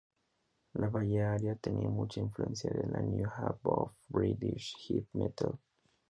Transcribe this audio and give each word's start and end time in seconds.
La 0.73 0.87
Bay 0.89 1.19
Area 1.19 1.53
tenía 1.53 1.87
mucha 1.87 2.21
influencia 2.21 2.71
de 2.71 2.87
la 2.89 3.01
New 3.01 3.29
Wave 3.29 3.57
of 3.65 3.91
British 4.09 4.73
Heavy 4.87 5.07
Metal. 5.13 5.51